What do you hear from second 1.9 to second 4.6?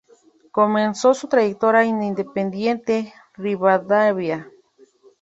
Independiente Rivadavia.